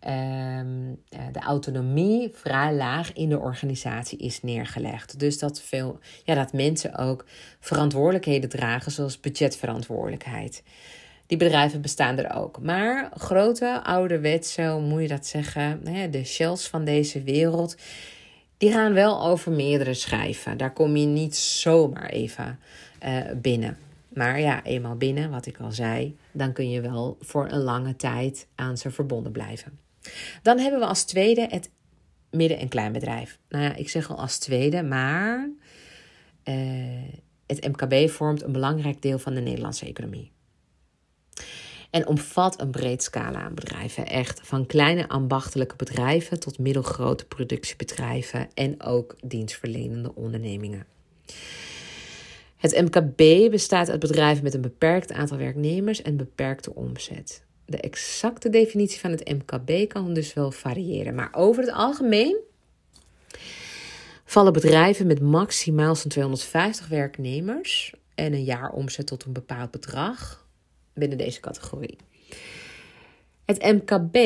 [0.02, 0.94] Ehm,
[1.32, 5.18] de autonomie vrij laag in de organisatie is neergelegd.
[5.18, 7.24] Dus dat, veel, ja, dat mensen ook
[7.60, 10.62] verantwoordelijkheden dragen, zoals budgetverantwoordelijkheid.
[11.26, 12.60] Die bedrijven bestaan er ook.
[12.60, 17.76] Maar grote, ouderwetse, hoe moet je dat zeggen, de shells van deze wereld,
[18.56, 20.56] die gaan wel over meerdere schijven.
[20.56, 22.58] Daar kom je niet zomaar even
[23.04, 23.78] uh, binnen.
[24.08, 27.96] Maar ja, eenmaal binnen, wat ik al zei, dan kun je wel voor een lange
[27.96, 29.81] tijd aan ze verbonden blijven.
[30.42, 31.70] Dan hebben we als tweede het
[32.30, 33.38] midden- en kleinbedrijf.
[33.48, 35.50] Nou ja, ik zeg al als tweede, maar
[36.44, 36.54] uh,
[37.46, 40.32] het MKB vormt een belangrijk deel van de Nederlandse economie.
[41.90, 44.06] En omvat een breed scala aan bedrijven.
[44.06, 50.86] Echt van kleine ambachtelijke bedrijven tot middelgrote productiebedrijven en ook dienstverlenende ondernemingen.
[52.56, 58.48] Het MKB bestaat uit bedrijven met een beperkt aantal werknemers en beperkte omzet de exacte
[58.48, 61.14] definitie van het MKB kan dus wel variëren.
[61.14, 62.36] Maar over het algemeen
[64.24, 70.46] vallen bedrijven met maximaal zo'n 250 werknemers en een jaaromzet tot een bepaald bedrag
[70.94, 71.96] binnen deze categorie.
[73.44, 74.16] Het MKB,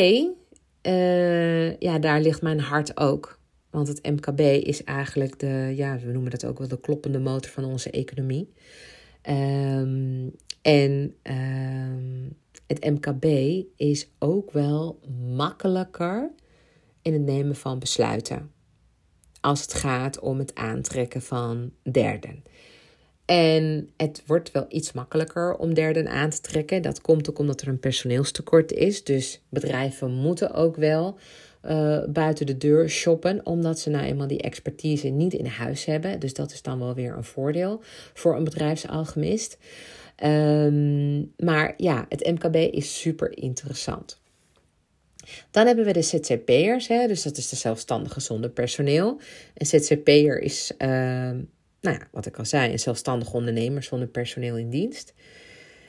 [0.82, 3.38] uh, ja, daar ligt mijn hart ook.
[3.70, 7.50] Want het MKB is eigenlijk de, ja, we noemen dat ook wel de kloppende motor
[7.50, 8.52] van onze economie.
[9.28, 13.24] Um, en um, het MKB
[13.76, 15.00] is ook wel
[15.35, 16.31] makkelijker
[17.02, 18.50] in het nemen van besluiten.
[19.40, 22.42] Als het gaat om het aantrekken van derden.
[23.24, 26.83] En het wordt wel iets makkelijker om derden aan te trekken.
[26.83, 29.05] Dat komt ook omdat er een personeelstekort is.
[29.05, 31.18] Dus bedrijven moeten ook wel
[31.64, 36.20] uh, buiten de deur shoppen, omdat ze nou eenmaal die expertise niet in huis hebben.
[36.20, 37.81] Dus dat is dan wel weer een voordeel
[38.14, 39.59] voor een bedrijfsalchemist.
[40.24, 44.20] Um, maar ja, het MKB is super interessant.
[45.50, 49.20] Dan hebben we de ZZP'ers, dus dat is de zelfstandige zonder personeel.
[49.55, 51.40] Een ZZP'er is, uh, nou
[51.81, 55.14] ja, wat ik al zei, een zelfstandig ondernemer zonder personeel in dienst.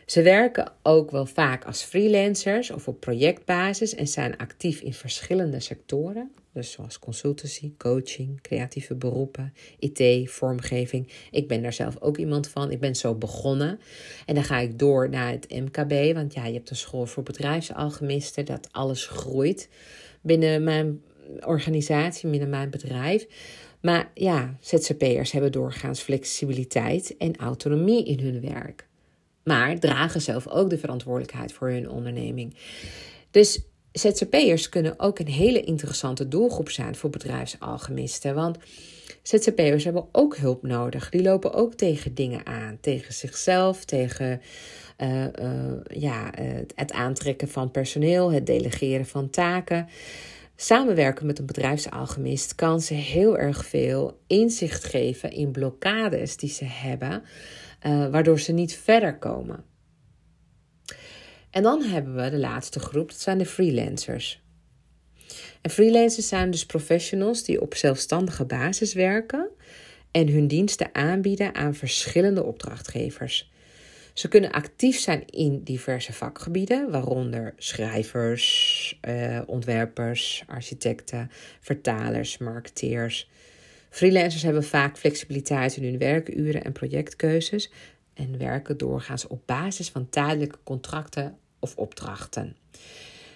[0.05, 5.59] Ze werken ook wel vaak als freelancers of op projectbasis en zijn actief in verschillende
[5.59, 6.31] sectoren.
[6.57, 11.11] Dus zoals consultancy, coaching, creatieve beroepen, IT, vormgeving.
[11.31, 12.71] Ik ben daar zelf ook iemand van.
[12.71, 13.79] Ik ben zo begonnen.
[14.25, 16.13] En dan ga ik door naar het MKB.
[16.13, 18.45] Want ja, je hebt een school voor bedrijfsalchemisten.
[18.45, 19.69] Dat alles groeit
[20.21, 21.01] binnen mijn
[21.39, 23.27] organisatie, binnen mijn bedrijf.
[23.81, 28.87] Maar ja, ZZP'ers hebben doorgaans flexibiliteit en autonomie in hun werk.
[29.43, 32.55] Maar dragen zelf ook de verantwoordelijkheid voor hun onderneming.
[33.31, 38.35] Dus ZZP'ers kunnen ook een hele interessante doelgroep zijn voor bedrijfsalchemisten.
[38.35, 38.57] Want
[39.21, 41.09] ZZP'ers hebben ook hulp nodig.
[41.09, 42.77] Die lopen ook tegen dingen aan.
[42.81, 44.41] Tegen zichzelf, tegen
[44.97, 45.29] uh, uh,
[45.87, 46.31] ja,
[46.75, 49.87] het aantrekken van personeel, het delegeren van taken.
[50.59, 56.65] Samenwerken met een bedrijfsalchemist kan ze heel erg veel inzicht geven in blokkades die ze
[56.65, 57.23] hebben,
[57.85, 59.63] uh, waardoor ze niet verder komen.
[61.57, 64.41] En dan hebben we de laatste groep, dat zijn de freelancers.
[65.61, 69.49] En freelancers zijn dus professionals die op zelfstandige basis werken
[70.11, 73.51] en hun diensten aanbieden aan verschillende opdrachtgevers.
[74.13, 83.29] Ze kunnen actief zijn in diverse vakgebieden, waaronder schrijvers, eh, ontwerpers, architecten, vertalers, marketeers.
[83.89, 87.71] Freelancers hebben vaak flexibiliteit in hun werkuren en projectkeuzes
[88.13, 92.55] en werken doorgaans op basis van tijdelijke contracten of opdrachten.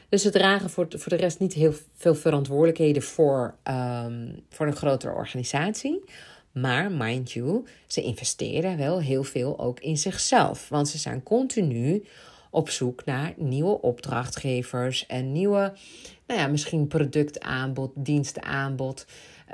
[0.10, 4.76] Dus ze dragen voor, voor de rest niet heel veel verantwoordelijkheden voor, um, voor een
[4.76, 6.04] grotere organisatie.
[6.52, 10.70] Maar mind you, ze investeren wel heel veel ook in zichzelf.
[10.70, 12.04] Want ze zijn continu
[12.50, 15.74] op zoek naar nieuwe opdrachtgevers en nieuwe,
[16.28, 19.06] nou ja, misschien productaanbod, dienstaanbod.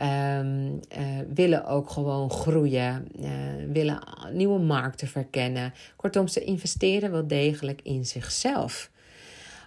[0.01, 3.29] Um, uh, willen ook gewoon groeien, uh,
[3.71, 3.99] willen
[4.31, 5.73] nieuwe markten verkennen.
[5.95, 8.91] Kortom, ze investeren wel degelijk in zichzelf.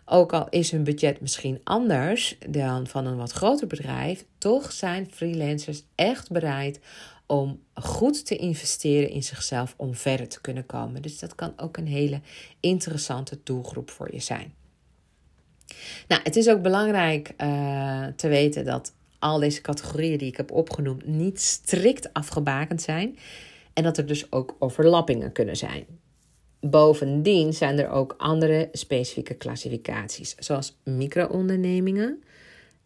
[0.04, 5.08] Ook al is hun budget misschien anders dan van een wat groter bedrijf, toch zijn
[5.10, 6.80] freelancers echt bereid
[7.26, 11.02] om goed te investeren in zichzelf om verder te kunnen komen.
[11.02, 12.20] Dus dat kan ook een hele
[12.60, 14.54] interessante doelgroep voor je zijn.
[16.08, 20.50] Nou, het is ook belangrijk uh, te weten dat al deze categorieën die ik heb
[20.50, 23.18] opgenoemd niet strikt afgebakend zijn
[23.72, 25.87] en dat er dus ook overlappingen kunnen zijn.
[26.61, 32.22] Bovendien zijn er ook andere specifieke klassificaties, zoals micro-ondernemingen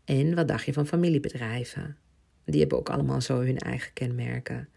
[0.05, 1.97] en wat dacht je van familiebedrijven.
[2.45, 4.69] Die hebben ook allemaal zo hun eigen kenmerken.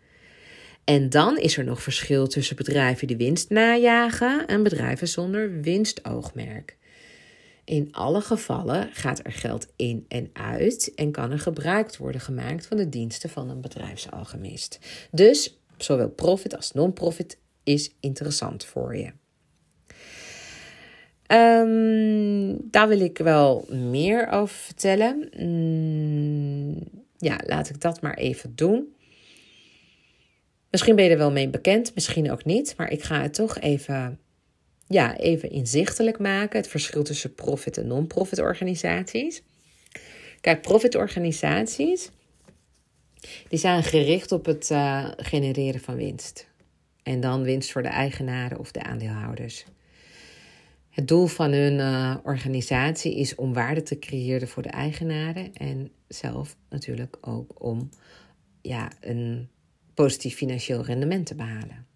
[0.83, 6.76] En dan is er nog verschil tussen bedrijven die winst najagen en bedrijven zonder winstoogmerk.
[7.67, 12.65] In alle gevallen gaat er geld in en uit en kan er gebruik worden gemaakt
[12.65, 14.79] van de diensten van een bedrijfsalchemist.
[15.11, 19.11] Dus zowel profit als non-profit is interessant voor je.
[21.27, 25.29] Um, daar wil ik wel meer over vertellen.
[25.37, 26.83] Mm,
[27.17, 28.95] ja, laat ik dat maar even doen.
[30.69, 33.59] Misschien ben je er wel mee bekend, misschien ook niet, maar ik ga het toch
[33.59, 34.19] even,
[34.87, 36.59] ja, even inzichtelijk maken.
[36.59, 39.41] Het verschil tussen profit en non-profit organisaties.
[40.41, 42.09] Kijk, profit organisaties,
[43.47, 46.47] die zijn gericht op het uh, genereren van winst.
[47.03, 49.65] En dan winst voor de eigenaren of de aandeelhouders.
[50.89, 55.91] Het doel van hun uh, organisatie is om waarde te creëren voor de eigenaren en
[56.07, 57.89] zelf natuurlijk ook om
[58.61, 59.49] ja, een
[59.93, 61.86] positief financieel rendement te behalen.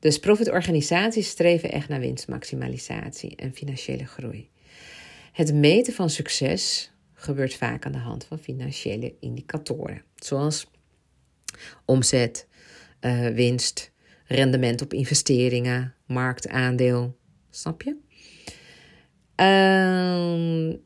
[0.00, 4.50] Dus profitorganisaties streven echt naar winstmaximalisatie en financiële groei.
[5.32, 10.70] Het meten van succes gebeurt vaak aan de hand van financiële indicatoren, zoals
[11.84, 12.46] omzet,
[13.00, 13.92] uh, winst,
[14.24, 17.16] rendement op investeringen, marktaandeel.
[17.50, 17.96] Snap je?
[19.36, 20.78] Uh,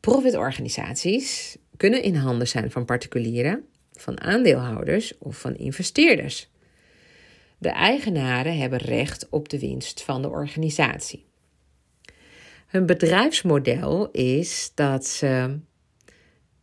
[0.00, 6.52] profitorganisaties kunnen in handen zijn van particulieren, van aandeelhouders of van investeerders.
[7.64, 11.26] De eigenaren hebben recht op de winst van de organisatie.
[12.66, 15.58] Hun bedrijfsmodel is dat ze,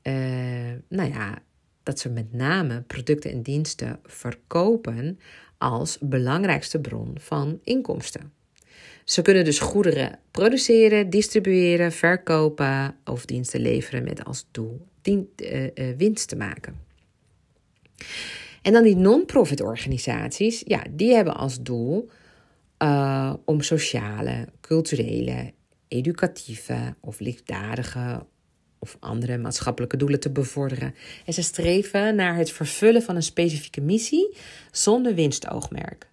[0.03, 1.41] uh, nou ja,
[1.83, 5.19] dat ze met name producten en diensten verkopen
[5.57, 8.33] als belangrijkste bron van inkomsten.
[9.03, 15.69] Ze kunnen dus goederen produceren, distribueren, verkopen of diensten leveren met als doel uh, uh,
[15.97, 16.79] winst te maken.
[18.61, 22.09] En dan die non-profit organisaties, ja, die hebben als doel
[22.83, 25.53] uh, om sociale, culturele
[25.87, 28.25] educatieve of liefdadige
[28.79, 30.95] of andere maatschappelijke doelen te bevorderen.
[31.25, 34.37] En ze streven naar het vervullen van een specifieke missie
[34.71, 36.09] zonder winstoogmerk.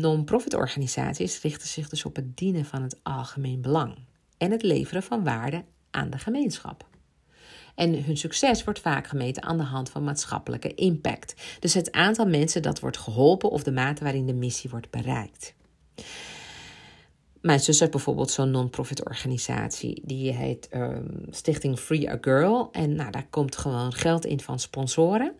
[0.00, 3.98] Non-profit organisaties richten zich dus op het dienen van het algemeen belang
[4.38, 6.88] en het leveren van waarde aan de gemeenschap.
[7.74, 11.34] En hun succes wordt vaak gemeten aan de hand van maatschappelijke impact.
[11.60, 15.54] Dus het aantal mensen dat wordt geholpen of de mate waarin de missie wordt bereikt.
[17.40, 20.02] Mijn zus heeft bijvoorbeeld zo'n non-profit organisatie.
[20.04, 22.68] Die heet ehm, Stichting Free a Girl.
[22.72, 25.32] En nou, daar komt gewoon geld in van sponsoren.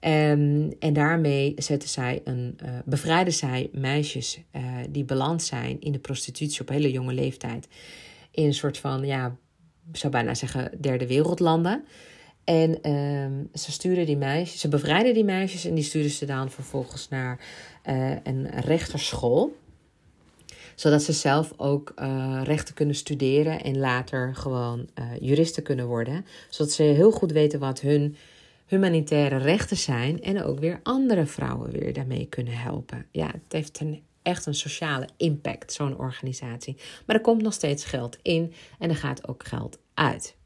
[0.00, 5.92] Um, en daarmee zetten zij een, uh, bevrijden zij meisjes uh, die beland zijn in
[5.92, 7.68] de prostitutie op hele jonge leeftijd.
[8.30, 9.36] In een soort van, ja,
[9.92, 11.84] zou bijna zeggen, derde wereldlanden.
[12.44, 16.50] En um, ze sturen die meisjes, ze bevrijden die meisjes en die sturen ze dan
[16.50, 17.38] vervolgens naar
[17.86, 19.56] uh, een rechterschool
[20.78, 26.26] zodat ze zelf ook uh, rechten kunnen studeren en later gewoon uh, juristen kunnen worden.
[26.48, 28.16] Zodat ze heel goed weten wat hun
[28.66, 33.06] humanitaire rechten zijn en ook weer andere vrouwen weer daarmee kunnen helpen.
[33.10, 36.76] Ja, het heeft een, echt een sociale impact, zo'n organisatie.
[37.06, 40.36] Maar er komt nog steeds geld in en er gaat ook geld uit.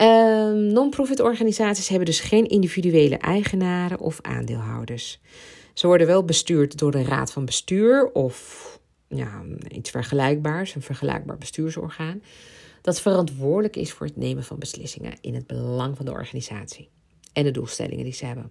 [0.00, 5.20] Um, Non-profit organisaties hebben dus geen individuele eigenaren of aandeelhouders.
[5.74, 8.68] Ze worden wel bestuurd door de raad van bestuur of
[9.08, 12.22] ja, iets vergelijkbaars, een vergelijkbaar bestuursorgaan,
[12.82, 16.88] dat verantwoordelijk is voor het nemen van beslissingen in het belang van de organisatie
[17.32, 18.50] en de doelstellingen die ze hebben.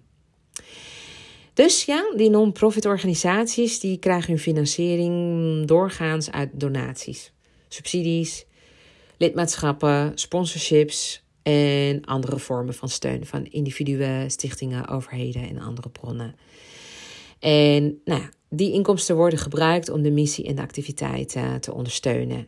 [1.54, 7.32] Dus ja, die non-profit organisaties die krijgen hun financiering doorgaans uit donaties,
[7.68, 8.46] subsidies,
[9.18, 16.34] lidmaatschappen, sponsorships en andere vormen van steun van individuen, stichtingen, overheden en andere bronnen.
[17.38, 22.46] En nou ja, die inkomsten worden gebruikt om de missie en de activiteiten te ondersteunen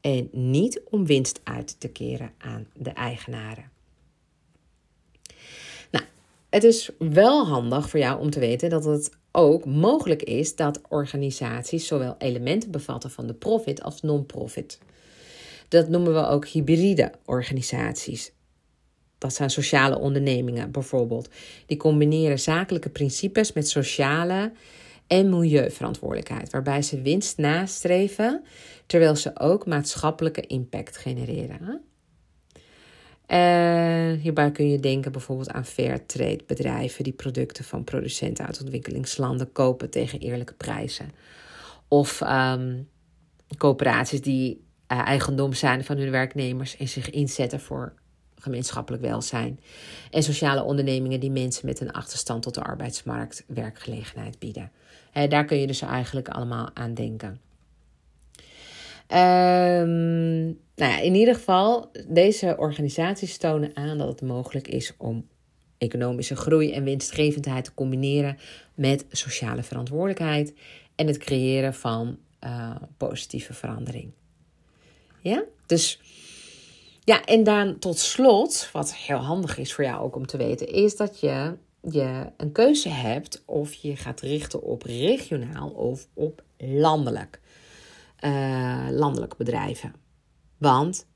[0.00, 3.70] en niet om winst uit te keren aan de eigenaren.
[6.50, 10.80] Het is wel handig voor jou om te weten dat het ook mogelijk is dat
[10.88, 14.78] organisaties zowel elementen bevatten van de profit als non-profit.
[15.68, 18.32] Dat noemen we ook hybride organisaties.
[19.18, 21.28] Dat zijn sociale ondernemingen bijvoorbeeld.
[21.66, 24.52] Die combineren zakelijke principes met sociale
[25.06, 28.44] en milieuverantwoordelijkheid, waarbij ze winst nastreven
[28.86, 31.87] terwijl ze ook maatschappelijke impact genereren.
[34.20, 39.52] Hierbij kun je denken bijvoorbeeld aan fair trade bedrijven die producten van producenten uit ontwikkelingslanden
[39.52, 41.10] kopen tegen eerlijke prijzen.
[41.88, 42.88] Of um,
[43.56, 47.92] coöperaties die uh, eigendom zijn van hun werknemers en zich inzetten voor
[48.36, 49.60] gemeenschappelijk welzijn.
[50.10, 54.70] En sociale ondernemingen die mensen met een achterstand tot de arbeidsmarkt werkgelegenheid bieden.
[55.28, 57.40] daar kun je dus eigenlijk allemaal aan denken.
[59.10, 65.28] Um, nou in ieder geval, deze organisaties tonen aan dat het mogelijk is om
[65.78, 68.38] economische groei en winstgevendheid te combineren
[68.74, 70.54] met sociale verantwoordelijkheid
[70.94, 74.12] en het creëren van uh, positieve verandering.
[75.20, 76.00] Ja, dus
[77.04, 80.68] ja, en dan tot slot, wat heel handig is voor jou ook om te weten,
[80.68, 81.56] is dat je,
[81.90, 87.40] je een keuze hebt of je gaat richten op regionaal of op landelijk.
[88.24, 89.92] Uh, landelijke bedrijven.
[90.58, 91.06] Want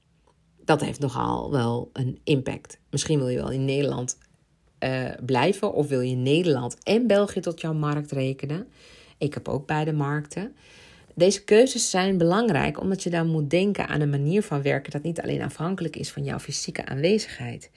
[0.65, 2.79] dat heeft nogal wel een impact.
[2.91, 4.19] Misschien wil je wel in Nederland
[4.85, 8.69] uh, blijven of wil je Nederland en België tot jouw markt rekenen.
[9.19, 10.55] Ik heb ook beide markten.
[11.15, 15.03] Deze keuzes zijn belangrijk omdat je dan moet denken aan een manier van werken dat
[15.03, 17.71] niet alleen afhankelijk is van jouw fysieke aanwezigheid.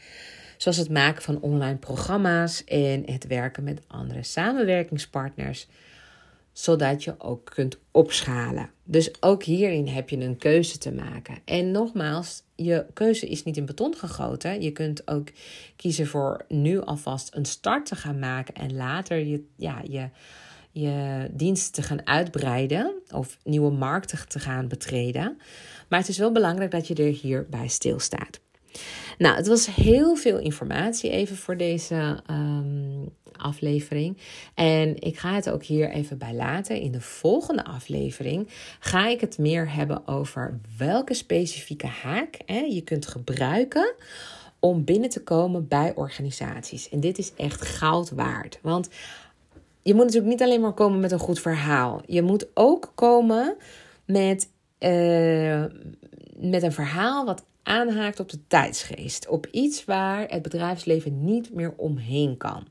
[0.58, 5.68] Zoals het maken van online programma's en het werken met andere samenwerkingspartners,
[6.58, 8.70] zodat je ook kunt opschalen.
[8.84, 11.38] Dus ook hierin heb je een keuze te maken.
[11.46, 14.62] En nogmaals, je keuze is niet in beton gegoten.
[14.62, 15.28] Je kunt ook
[15.76, 20.10] kiezen voor nu alvast een start te gaan maken en later je, ja, je
[20.72, 25.38] je dienst te gaan uitbreiden of nieuwe markten te gaan betreden.
[25.90, 28.40] Maar het is wel belangrijk dat je er hierbij stilstaat.
[29.18, 34.18] Nou, het was heel veel informatie even voor deze um, aflevering.
[34.54, 36.80] En ik ga het ook hier even bij laten.
[36.80, 38.48] In de volgende aflevering
[38.80, 43.94] ga ik het meer hebben over welke specifieke haak hè, je kunt gebruiken
[44.60, 46.90] om binnen te komen bij organisaties.
[46.90, 48.60] En dit is echt goud waard.
[48.62, 48.90] Want
[49.82, 52.02] je moet natuurlijk niet alleen maar komen met een goed verhaal.
[52.06, 53.56] Je moet ook komen
[54.06, 54.50] met,
[54.80, 55.64] uh,
[56.36, 59.28] met een verhaal wat aanhaakt op de tijdsgeest.
[59.28, 62.68] Op iets waar het bedrijfsleven niet meer omheen kan.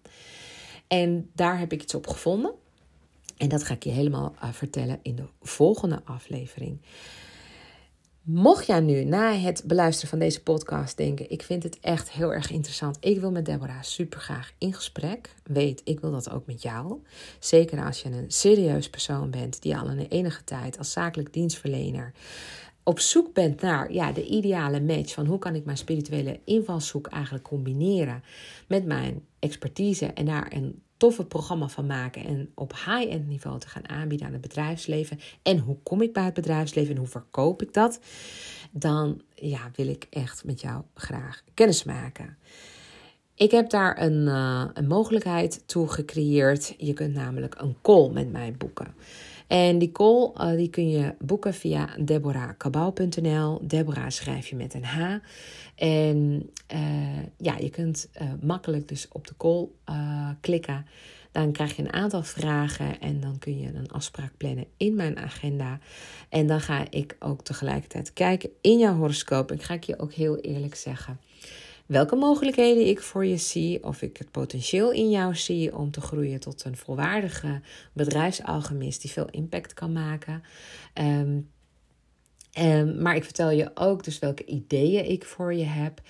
[0.86, 2.52] En daar heb ik iets op gevonden.
[3.36, 6.80] En dat ga ik je helemaal uh, vertellen in de volgende aflevering.
[8.22, 12.32] Mocht jij nu na het beluisteren van deze podcast denken: ik vind het echt heel
[12.32, 12.96] erg interessant.
[13.00, 15.34] Ik wil met Deborah super graag in gesprek.
[15.42, 17.02] Weet, ik wil dat ook met jou.
[17.38, 22.12] Zeker als je een serieus persoon bent die al een enige tijd als zakelijk dienstverlener
[22.84, 27.06] op zoek bent naar ja, de ideale match van hoe kan ik mijn spirituele invalshoek
[27.06, 28.22] eigenlijk combineren
[28.68, 33.68] met mijn expertise en daar een toffe programma van maken en op high-end niveau te
[33.68, 35.18] gaan aanbieden aan het bedrijfsleven.
[35.42, 38.00] En hoe kom ik bij het bedrijfsleven en hoe verkoop ik dat?
[38.70, 42.38] Dan ja, wil ik echt met jou graag kennis maken.
[43.34, 46.74] Ik heb daar een, uh, een mogelijkheid toe gecreëerd.
[46.78, 48.94] Je kunt namelijk een call met mij boeken.
[49.46, 53.60] En die call uh, die kun je boeken via deborahkabau.nl.
[53.66, 55.18] Deborah schrijf je met een H.
[55.74, 59.68] En uh, ja, je kunt uh, makkelijk dus op de call
[60.40, 60.86] klikken.
[61.32, 65.18] Dan krijg je een aantal vragen en dan kun je een afspraak plannen in mijn
[65.18, 65.78] agenda.
[66.28, 69.50] En dan ga ik ook tegelijkertijd kijken in jouw horoscoop.
[69.50, 71.18] En ga ik je ook heel eerlijk zeggen
[71.86, 76.00] welke mogelijkheden ik voor je zie, of ik het potentieel in jou zie om te
[76.00, 77.60] groeien tot een volwaardige
[77.92, 80.42] bedrijfsalchemist die veel impact kan maken.
[80.94, 81.50] Um,
[82.58, 86.00] um, maar ik vertel je ook dus welke ideeën ik voor je heb.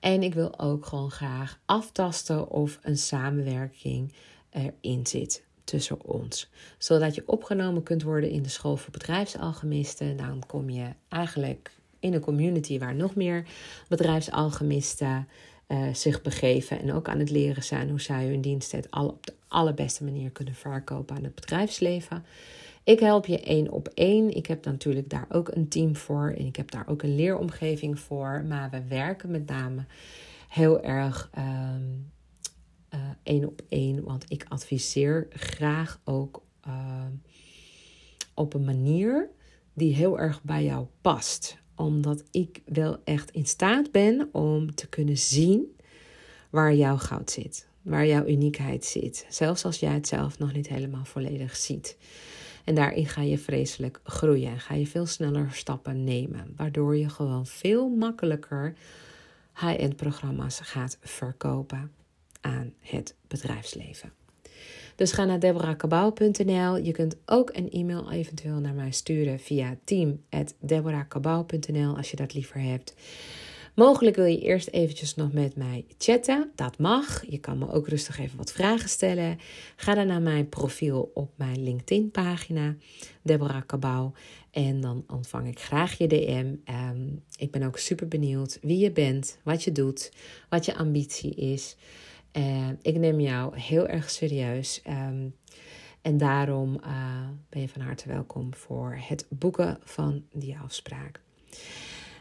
[0.00, 4.12] En ik wil ook gewoon graag aftasten of een samenwerking
[4.50, 6.50] erin zit tussen ons.
[6.78, 10.16] Zodat je opgenomen kunt worden in de school voor bedrijfsalchemisten.
[10.16, 11.72] Dan kom je eigenlijk
[12.04, 13.44] in een community waar nog meer
[13.88, 15.28] bedrijfsalchemisten
[15.68, 19.26] uh, zich begeven en ook aan het leren zijn hoe zij hun diensten al op
[19.26, 22.24] de allerbeste manier kunnen verkopen aan het bedrijfsleven.
[22.84, 24.36] Ik help je één op één.
[24.36, 27.98] Ik heb natuurlijk daar ook een team voor en ik heb daar ook een leeromgeving
[27.98, 28.44] voor.
[28.48, 29.84] Maar we werken met name
[30.48, 32.12] heel erg um,
[33.22, 37.04] één op één, want ik adviseer graag ook uh,
[38.34, 39.28] op een manier
[39.72, 44.88] die heel erg bij jou past omdat ik wel echt in staat ben om te
[44.88, 45.76] kunnen zien
[46.50, 47.68] waar jouw goud zit.
[47.82, 49.26] Waar jouw uniekheid zit.
[49.28, 51.96] Zelfs als jij het zelf nog niet helemaal volledig ziet.
[52.64, 54.60] En daarin ga je vreselijk groeien.
[54.60, 56.54] Ga je veel sneller stappen nemen.
[56.56, 58.74] Waardoor je gewoon veel makkelijker
[59.54, 61.92] high-end programma's gaat verkopen
[62.40, 64.12] aan het bedrijfsleven.
[64.96, 66.76] Dus ga naar deborahkabau.nl.
[66.76, 72.60] Je kunt ook een e-mail eventueel naar mij sturen via team.deborahkabau.nl als je dat liever
[72.60, 72.94] hebt.
[73.74, 76.50] Mogelijk wil je eerst eventjes nog met mij chatten.
[76.54, 77.30] Dat mag.
[77.30, 79.38] Je kan me ook rustig even wat vragen stellen.
[79.76, 82.74] Ga dan naar mijn profiel op mijn LinkedIn-pagina,
[83.22, 84.10] Deborah Cabau.
[84.50, 86.54] En dan ontvang ik graag je DM.
[86.64, 90.12] Ehm, ik ben ook super benieuwd wie je bent, wat je doet,
[90.48, 91.76] wat je ambitie is.
[92.36, 94.82] Uh, ik neem jou heel erg serieus.
[94.88, 95.34] Um,
[96.02, 101.20] en daarom uh, ben je van harte welkom voor het boeken van die afspraak.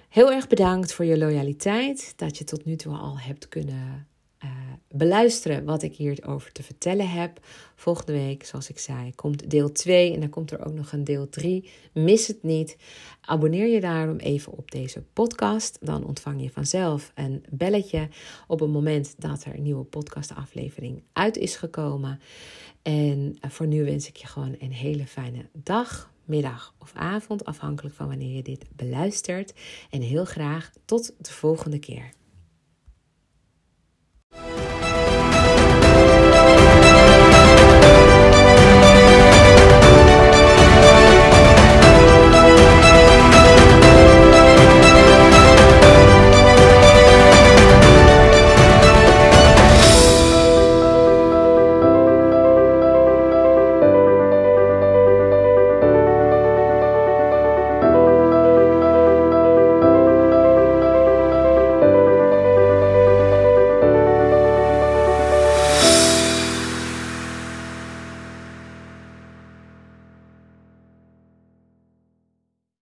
[0.10, 2.14] Heel erg bedankt voor je loyaliteit.
[2.16, 4.08] Dat je tot nu toe al hebt kunnen
[4.44, 4.50] uh,
[4.90, 7.40] beluisteren wat ik hierover te vertellen heb.
[7.76, 11.04] Volgende week, zoals ik zei, komt deel 2 en dan komt er ook nog een
[11.04, 11.70] deel 3.
[11.94, 12.78] Mis het niet.
[13.22, 15.78] Abonneer je daarom even op deze podcast.
[15.82, 18.08] Dan ontvang je vanzelf een belletje
[18.48, 22.20] op het moment dat er een nieuwe podcastaflevering uit is gekomen.
[22.82, 27.46] En eh, voor nu wens ik je gewoon een hele fijne dag, middag of avond,
[27.46, 29.54] afhankelijk van wanneer je dit beluistert.
[29.90, 32.14] En heel graag tot de volgende keer.
[34.36, 34.73] Thank you